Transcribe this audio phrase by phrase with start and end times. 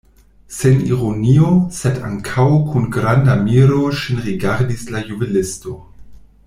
[0.59, 1.49] Sen ironio,
[1.79, 5.81] sed ankaŭ kun granda miro ŝin rigardis la juvelisto.